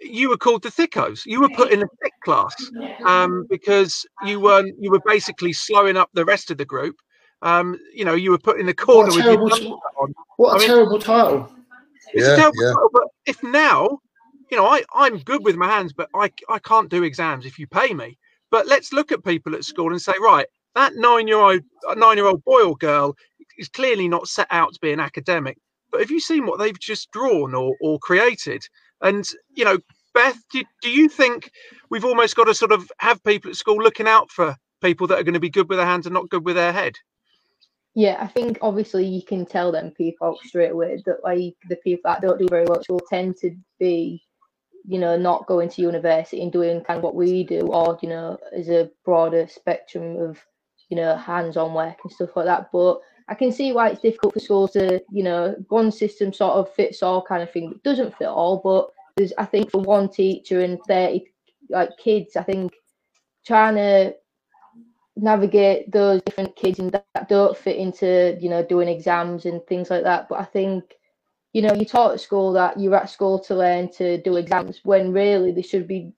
[0.00, 1.26] You were called the thickos.
[1.26, 2.54] You were put in a thick class
[3.04, 4.74] um, because you weren't.
[4.80, 6.96] You were basically slowing up the rest of the group.
[7.42, 9.76] Um, you know, you were put in the corner What a with your terrible, number
[10.00, 10.14] on.
[10.36, 11.52] what a I mean- terrible title.
[12.14, 12.72] It's Yeah, a terrible yeah.
[12.72, 13.98] title, but if now,
[14.50, 17.58] you know, I, I'm good with my hands, but I, I can't do exams if
[17.58, 18.16] you pay me.
[18.50, 21.60] But let's look at people at school and say, right, that nine year old
[21.96, 23.14] nine year old boy or girl
[23.58, 25.58] is clearly not set out to be an academic.
[25.90, 28.62] But have you seen what they've just drawn or, or created?
[29.00, 29.78] And you know,
[30.14, 31.50] Beth, do, do you think
[31.90, 35.18] we've almost got to sort of have people at school looking out for people that
[35.18, 36.94] are going to be good with their hands and not good with their head?
[37.94, 42.10] Yeah, I think obviously you can tell them people straight away that like the people
[42.10, 44.22] that don't do very well will tend to be,
[44.84, 48.08] you know, not going to university and doing kind of what we do, or you
[48.08, 50.38] know, as a broader spectrum of,
[50.88, 52.70] you know, hands-on work and stuff like that.
[52.72, 56.54] But I can see why it's difficult for schools to, you know, one system sort
[56.54, 57.72] of fits all kind of thing.
[57.72, 61.32] It doesn't fit all, but there's I think for one teacher and thirty
[61.68, 62.72] like kids, I think
[63.44, 64.14] trying to
[65.16, 69.90] navigate those different kids and that don't fit into you know doing exams and things
[69.90, 70.94] like that but i think
[71.52, 74.80] you know you taught at school that you're at school to learn to do exams
[74.84, 76.12] when really they should be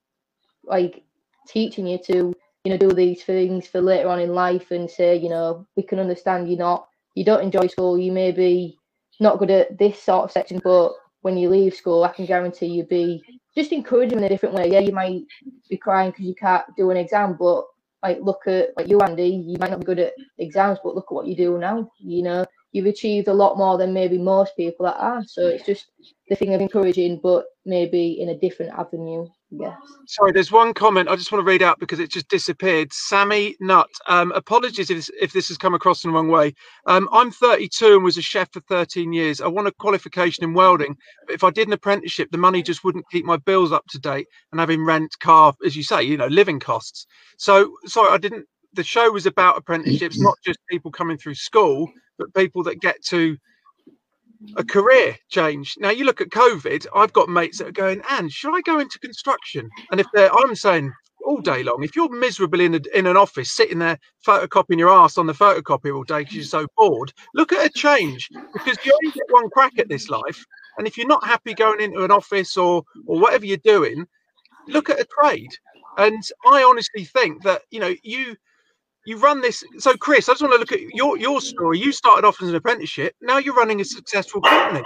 [0.64, 1.02] like
[1.48, 5.16] teaching you to you know do these things for later on in life and say
[5.16, 8.76] you know we can understand you're not you don't enjoy school you may be
[9.18, 10.92] not good at this sort of section but
[11.22, 13.22] when you leave school i can guarantee you'll be
[13.54, 14.70] just encourage them in a different way.
[14.70, 15.22] Yeah you might
[15.68, 17.64] be crying because you can't do an exam but
[18.02, 21.06] like look at like you Andy you might not be good at exams but look
[21.10, 22.44] at what you do now you know?
[22.72, 25.90] You've achieved a lot more than maybe most people that are so it's just
[26.28, 29.74] the thing of encouraging but maybe in a different avenue yes
[30.06, 32.92] Sorry, there's one comment I just want to read out because it just disappeared.
[32.92, 33.88] Sammy Nutt.
[34.08, 36.54] Um, apologies if this, if this has come across in the wrong way.
[36.86, 39.40] Um, I'm 32 and was a chef for 13 years.
[39.40, 42.84] I want a qualification in welding, but if I did an apprenticeship, the money just
[42.84, 46.16] wouldn't keep my bills up to date and having rent, car, as you say, you
[46.16, 47.06] know, living costs.
[47.38, 48.46] So, sorry, I didn't.
[48.74, 53.02] The show was about apprenticeships, not just people coming through school, but people that get
[53.06, 53.36] to
[54.56, 55.74] a career change.
[55.78, 58.78] Now you look at COVID, I've got mates that are going, and should I go
[58.78, 59.68] into construction?
[59.90, 60.92] And if they're, I'm saying
[61.24, 64.90] all day long, if you're miserable in, a, in an office, sitting there photocopying your
[64.90, 68.78] ass on the photocopier all day because you're so bored, look at a change because
[68.84, 70.44] you only get one crack at this life.
[70.78, 74.06] And if you're not happy going into an office or or whatever you're doing,
[74.66, 75.50] look at a trade.
[75.98, 78.36] And I honestly think that you know you
[79.06, 79.64] you run this.
[79.78, 81.78] So, Chris, I just want to look at your your story.
[81.78, 83.14] You started off as an apprenticeship.
[83.20, 84.82] Now you're running a successful company.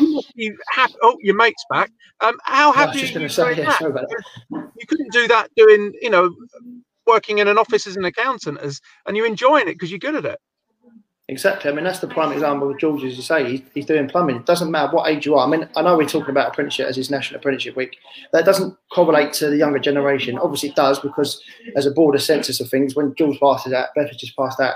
[0.00, 0.94] You must be happy.
[1.02, 1.90] Oh, your mate's back.
[2.20, 3.76] Um, how happy are you say, yeah.
[4.50, 6.34] You couldn't do that doing, you know,
[7.06, 10.14] working in an office as an accountant, as and you're enjoying it because you're good
[10.14, 10.38] at it.
[11.28, 11.70] Exactly.
[11.70, 13.48] I mean, that's the prime example of George, as you say.
[13.48, 14.36] He's, he's doing plumbing.
[14.36, 15.46] It doesn't matter what age you are.
[15.46, 17.96] I mean, I know we're talking about apprenticeship as his National Apprenticeship Week.
[18.32, 20.36] That doesn't correlate to the younger generation.
[20.38, 21.42] Obviously, it does because
[21.76, 24.74] as a broader census of things, when George passed that, Beth just passed that,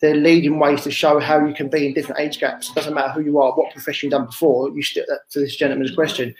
[0.00, 2.68] they're leading ways to show how you can be in different age gaps.
[2.68, 4.68] It doesn't matter who you are, what profession you've done before.
[4.70, 6.34] You still, to this gentleman's question,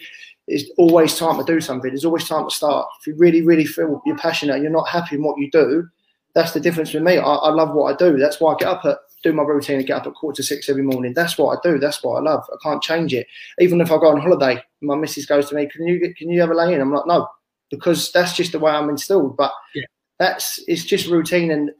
[0.48, 1.90] it's always time to do something.
[1.90, 2.86] There's always time to start.
[3.00, 5.88] If you really, really feel you're passionate and you're not happy in what you do,
[6.34, 7.16] that's the difference with me.
[7.16, 8.18] I, I love what I do.
[8.18, 10.42] That's why I get up at do my routine and get up at quarter to
[10.42, 11.14] six every morning.
[11.14, 11.78] That's what I do.
[11.78, 12.44] That's what I love.
[12.52, 13.26] I can't change it.
[13.58, 16.40] Even if I go on holiday, my missus goes to me, "Can you can you
[16.40, 17.26] have a lay in?" I'm like, "No,"
[17.70, 19.36] because that's just the way I'm instilled.
[19.36, 19.84] But Yeah.
[20.18, 21.70] that's it's just routine, and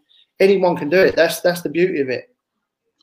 [0.40, 1.14] anyone can do it.
[1.14, 2.34] That's that's the beauty of it.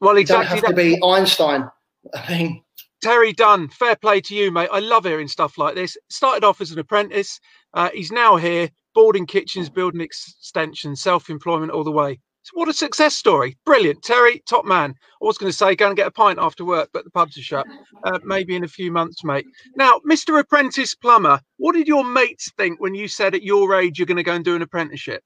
[0.01, 1.69] Well, You don't have to be Einstein.
[2.15, 2.63] I mean,
[3.04, 4.69] Terry Dunn, fair play to you, mate.
[4.71, 5.95] I love hearing stuff like this.
[6.10, 7.39] Started off as an apprentice.
[7.75, 12.19] Uh, he's now here, boarding kitchens, building extensions, self-employment all the way.
[12.54, 13.58] What a success story.
[13.65, 14.04] Brilliant.
[14.04, 14.95] Terry, top man.
[15.21, 17.38] I was going to say, go and get a pint after work, but the pubs
[17.38, 17.67] are shut.
[18.04, 19.45] Uh, maybe in a few months, mate.
[19.75, 20.39] Now, Mr.
[20.39, 24.17] Apprentice Plumber, what did your mates think when you said at your age you're going
[24.17, 25.23] to go and do an apprenticeship?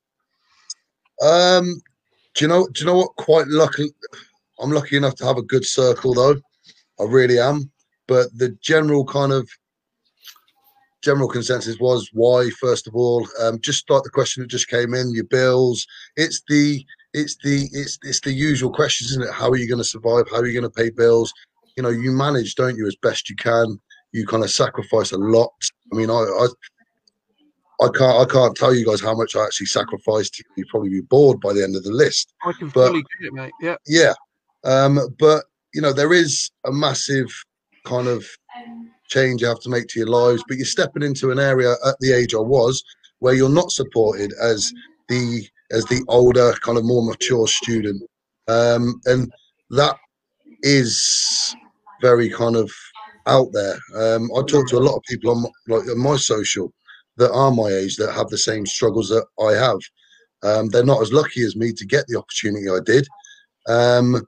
[1.21, 1.81] Um,
[2.33, 2.67] do you know?
[2.73, 3.15] Do you know what?
[3.15, 3.89] Quite lucky.
[4.59, 6.35] I'm lucky enough to have a good circle, though.
[6.99, 7.71] I really am.
[8.07, 9.49] But the general kind of
[11.01, 12.49] general consensus was why.
[12.59, 15.87] First of all, um, just like the question that just came in, your bills.
[16.17, 16.85] It's the
[17.21, 19.33] it's the it's it's the usual questions, isn't it?
[19.33, 20.25] How are you going to survive?
[20.29, 21.33] How are you going to pay bills?
[21.77, 23.79] You know, you manage, don't you, as best you can.
[24.11, 25.51] You kind of sacrifice a lot.
[25.91, 26.47] I mean, I, I
[27.81, 30.41] I can't I can't tell you guys how much I actually sacrificed.
[30.55, 32.33] You'd probably be bored by the end of the list.
[32.45, 33.51] I can But- fully get it, mate.
[33.61, 33.75] Yeah.
[33.87, 34.13] Yeah.
[34.63, 37.27] Um, but you know, there is a massive
[37.85, 38.25] kind of
[39.07, 41.95] change you have to make to your lives, but you're stepping into an area at
[41.99, 42.83] the age I was
[43.19, 44.71] where you're not supported as
[45.09, 48.01] the as the older, kind of more mature student,
[48.47, 49.31] um, and
[49.71, 49.95] that
[50.61, 51.55] is
[52.01, 52.71] very kind of
[53.27, 53.77] out there.
[53.95, 56.71] Um, I talk to a lot of people on my, like on my social
[57.17, 59.79] that are my age that have the same struggles that I have.
[60.43, 63.07] Um, they're not as lucky as me to get the opportunity I did.
[63.67, 64.27] Um,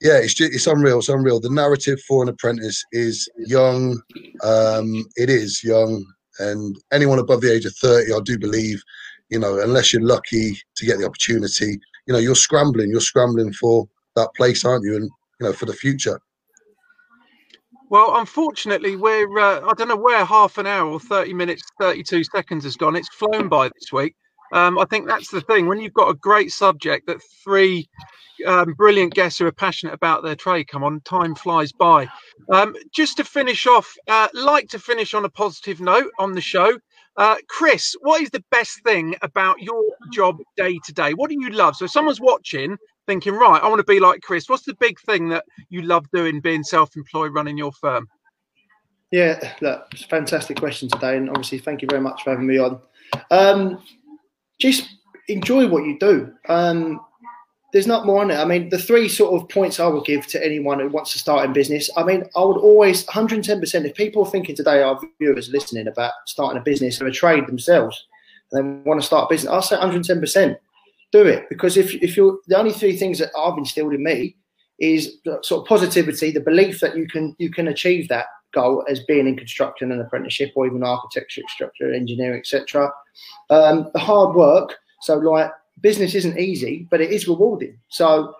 [0.00, 0.98] yeah, it's just, it's unreal.
[0.98, 1.38] It's unreal.
[1.38, 4.00] The narrative for an apprentice is young.
[4.42, 6.04] Um, it is young,
[6.40, 8.82] and anyone above the age of thirty, I do believe,
[9.30, 12.90] you know, unless you're lucky to get the opportunity, you know, you're scrambling.
[12.90, 14.96] You're scrambling for that place, aren't you?
[14.96, 15.10] And
[15.40, 16.20] you know, for the future.
[17.90, 22.24] Well, unfortunately, we're uh, I don't know where half an hour or thirty minutes, thirty-two
[22.24, 22.96] seconds has gone.
[22.96, 24.14] It's flown by this week.
[24.52, 27.88] Um, I think that's the thing when you've got a great subject that three
[28.46, 31.00] um, brilliant guests who are passionate about their trade come on.
[31.00, 32.08] Time flies by.
[32.50, 36.40] Um, just to finish off, uh, like to finish on a positive note on the
[36.40, 36.78] show.
[37.16, 41.14] Uh, Chris, what is the best thing about your job day to day?
[41.14, 41.76] What do you love?
[41.76, 44.48] So, if someone's watching, thinking, right, I want to be like Chris.
[44.48, 48.08] What's the big thing that you love doing, being self-employed, running your firm?
[49.10, 52.46] Yeah, look, it's a fantastic question today, and obviously, thank you very much for having
[52.46, 52.80] me on.
[53.30, 53.82] Um,
[54.58, 54.88] just
[55.28, 56.32] enjoy what you do.
[56.48, 57.00] Um,
[57.74, 58.36] there's not more on it.
[58.36, 61.18] I mean, the three sort of points I would give to anyone who wants to
[61.18, 61.90] start in business.
[61.96, 63.84] I mean, I would always 110%.
[63.84, 67.48] If people are thinking today, our viewers listening about starting a business or a trade
[67.48, 68.06] themselves,
[68.52, 70.56] and they want to start a business, I'll say 110%.
[71.10, 74.36] Do it because if if you're the only three things that I've instilled in me
[74.78, 79.04] is sort of positivity, the belief that you can you can achieve that goal as
[79.04, 82.90] being in construction and apprenticeship or even architecture, structure, engineering, etc.
[83.50, 84.76] Um, the hard work.
[85.02, 87.78] So like business isn't easy, but it is rewarding.
[87.88, 88.34] So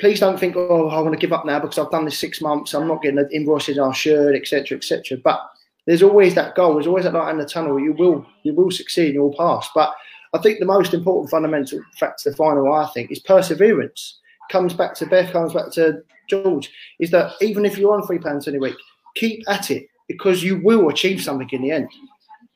[0.00, 2.40] please don't think, oh, I want to give up now because I've done this six
[2.40, 2.74] months.
[2.74, 5.18] I'm not getting the invoices I should, etc., etc.
[5.22, 5.40] But
[5.86, 6.74] there's always that goal.
[6.74, 7.78] There's always that light in the tunnel.
[7.78, 9.14] You will, you will succeed.
[9.14, 9.68] You will pass.
[9.74, 9.94] But
[10.34, 14.18] I think the most important fundamental factor, the final, I think, is perseverance.
[14.50, 16.70] Comes back to Beth, comes back to George.
[16.98, 18.76] Is that even if you're on three pounds a week,
[19.14, 21.88] keep at it because you will achieve something in the end.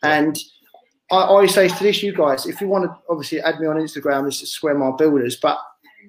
[0.02, 0.38] And
[1.10, 3.76] I always say to this, you guys, if you want to obviously add me on
[3.76, 5.58] Instagram, this is Square Mile Builders, but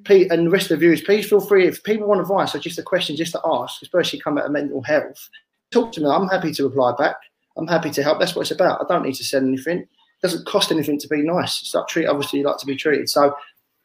[0.04, 1.68] Pete and the rest of the viewers, please feel free.
[1.68, 4.52] If people want advice or just a question just to ask, especially come out of
[4.52, 5.30] mental health,
[5.72, 6.08] talk to me.
[6.08, 7.16] I'm happy to reply back.
[7.58, 8.20] I'm happy to help.
[8.20, 8.82] That's what it's about.
[8.82, 9.80] I don't need to send anything.
[9.80, 9.88] It
[10.22, 11.62] doesn't cost anything to be nice.
[11.62, 12.06] It's not treat.
[12.06, 13.10] Obviously, you like to be treated.
[13.10, 13.36] So,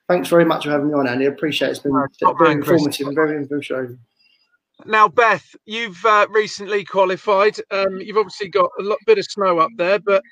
[0.09, 1.24] thanks very much for having me on, Andy.
[1.24, 1.70] I appreciate it.
[1.72, 1.92] It's been
[2.38, 3.98] very informative and very informative.
[4.85, 7.57] Now, Beth, you've uh, recently qualified.
[7.70, 10.22] Um, you've obviously got a lot bit of snow up there, but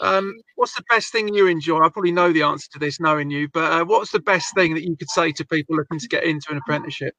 [0.00, 1.78] um, what's the best thing you enjoy?
[1.80, 4.74] I probably know the answer to this, knowing you, but uh, what's the best thing
[4.74, 7.14] that you could say to people looking to get into an apprenticeship?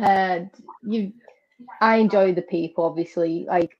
[0.00, 0.40] Uh,
[0.82, 1.12] you,
[1.80, 2.84] I enjoy the people.
[2.84, 3.78] Obviously, like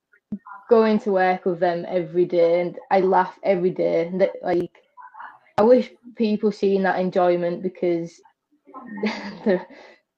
[0.71, 4.07] going to work with them every day, and I laugh every day.
[4.07, 4.73] And like,
[5.59, 8.21] I wish people seeing that enjoyment because
[9.05, 9.61] the,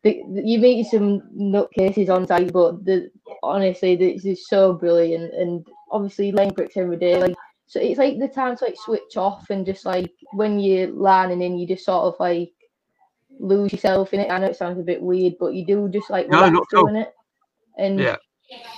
[0.03, 3.11] the, you meet some nutcases on site, but the
[3.43, 5.35] honestly, this is so brilliant.
[5.35, 7.35] And obviously, laying bricks every day, like
[7.69, 11.43] so it's like the time to like switch off and just like when you're learning
[11.43, 12.51] and you just sort of like
[13.39, 14.31] lose yourself in it.
[14.31, 16.97] I know it sounds a bit weird, but you do just like no, not doing
[16.97, 17.13] it.
[17.77, 18.17] And yeah.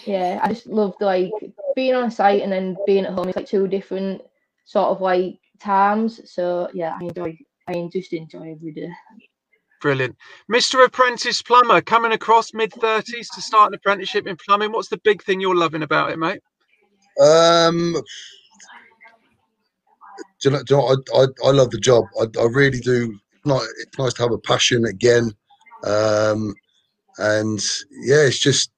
[0.04, 1.30] yeah, I just love like
[1.76, 3.28] being on site and then being at home.
[3.28, 4.22] It's like two different
[4.64, 6.20] sort of like times.
[6.30, 7.38] So yeah, I enjoy.
[7.68, 8.90] I just enjoy every day.
[9.80, 10.16] Brilliant.
[10.50, 10.84] Mr.
[10.84, 14.72] Apprentice Plumber coming across mid 30s to start an apprenticeship in plumbing.
[14.72, 16.40] What's the big thing you're loving about it, mate?
[17.20, 18.02] Um, do
[20.48, 22.04] you know, do you know I, I, I, love the job.
[22.20, 23.18] I, I really do.
[23.44, 25.32] It's, nice to have a passion again.
[25.84, 26.54] Um,
[27.18, 27.60] and
[28.02, 28.70] yeah, it's just,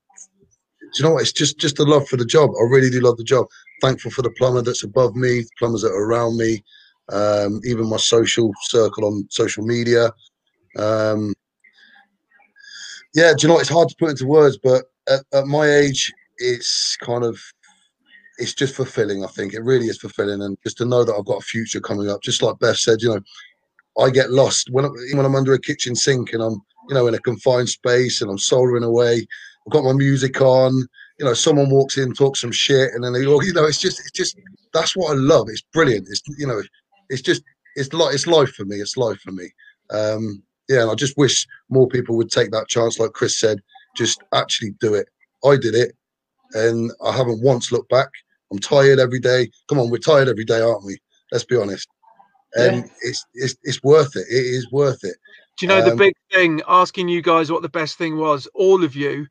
[0.80, 1.22] do you know what?
[1.22, 2.50] It's just, just a love for the job.
[2.50, 3.46] I really do love the job.
[3.80, 6.62] Thankful for the plumber that's above me, the plumbers that are around me,
[7.10, 10.12] um, even my social circle on social media.
[10.78, 11.34] Um,
[13.14, 13.62] yeah, do you know what?
[13.62, 17.40] It's hard to put into words, but at, at my age, it's kind of
[18.42, 19.24] it's just fulfilling.
[19.24, 21.80] I think it really is fulfilling, and just to know that I've got a future
[21.80, 22.22] coming up.
[22.22, 23.20] Just like Beth said, you know,
[24.02, 24.84] I get lost when
[25.14, 28.30] when I'm under a kitchen sink and I'm you know in a confined space and
[28.30, 29.26] I'm soldering away.
[29.66, 30.86] I've got my music on.
[31.18, 33.80] You know, someone walks in, talks some shit, and then they go, you know, it's
[33.80, 34.36] just, it's just
[34.72, 35.48] that's what I love.
[35.48, 36.08] It's brilliant.
[36.10, 36.62] It's you know,
[37.08, 37.42] it's just,
[37.76, 38.76] it's like it's life for me.
[38.76, 39.50] It's life for me.
[39.90, 43.58] Um, yeah, and I just wish more people would take that chance, like Chris said,
[43.96, 45.08] just actually do it.
[45.44, 45.94] I did it,
[46.54, 48.08] and I haven't once looked back.
[48.52, 49.50] I'm tired every day.
[49.68, 50.98] Come on, we're tired every day, aren't we?
[51.32, 51.88] Let's be honest.
[52.54, 52.92] And yeah.
[53.00, 54.26] it's, it's it's worth it.
[54.28, 55.16] It is worth it.
[55.58, 56.60] Do you know um, the big thing?
[56.68, 59.26] Asking you guys what the best thing was, all of you,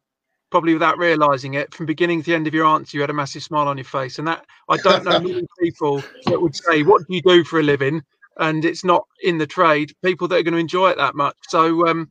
[0.50, 3.14] probably without realizing it, from beginning to the end of your answer, you had a
[3.14, 4.18] massive smile on your face.
[4.18, 7.60] And that I don't know many people that would say, "What do you do for
[7.60, 8.02] a living?"
[8.40, 11.36] and it's not in the trade, people that are going to enjoy it that much.
[11.50, 12.10] So, um,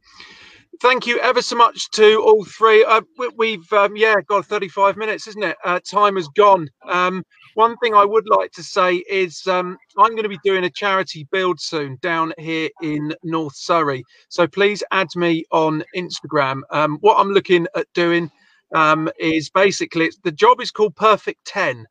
[0.81, 2.85] thank you ever so much to all three.
[2.85, 3.03] Uh,
[3.37, 5.57] we, have um, yeah got 35 minutes, isn't it?
[5.64, 6.68] Uh, time has gone.
[6.89, 7.24] Um,
[7.55, 10.70] one thing I would like to say is um, I'm going to be doing a
[10.70, 14.03] charity build soon down here in North Surrey.
[14.28, 16.62] So please add me on Instagram.
[16.70, 18.31] Um, what I'm looking at doing
[18.74, 21.87] um, is basically the job is called Perfect 10.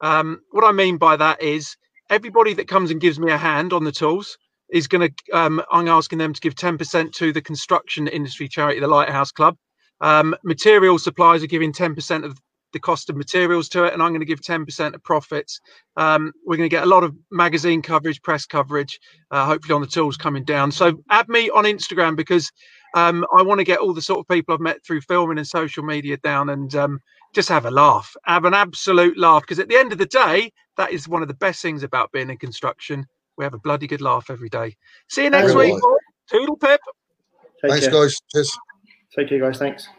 [0.00, 1.76] Um, what I mean by that is
[2.10, 4.36] everybody that comes and gives me a hand on the tools
[4.74, 8.80] is going to, um, I'm asking them to give 10% to the construction industry charity,
[8.80, 9.56] the Lighthouse Club.
[10.00, 12.36] Um, material suppliers are giving 10% of
[12.72, 15.60] the cost of materials to it, and I'm going to give 10% of profits.
[15.96, 18.98] Um, we're going to get a lot of magazine coverage, press coverage,
[19.30, 20.72] uh, hopefully on the tools coming down.
[20.72, 22.50] So add me on Instagram because
[22.96, 25.46] um, I want to get all the sort of people I've met through filming and
[25.46, 26.98] social media down and um,
[27.32, 29.42] just have a laugh, have an absolute laugh.
[29.42, 32.10] Because at the end of the day, that is one of the best things about
[32.10, 33.06] being in construction
[33.36, 34.76] we have a bloody good laugh every day.
[35.08, 35.74] See you next week.
[36.30, 36.80] Toodle pip.
[37.60, 37.94] Take Thanks, care.
[37.94, 38.20] guys.
[38.32, 38.58] Cheers.
[39.14, 39.58] Take care, guys.
[39.58, 39.88] Thanks.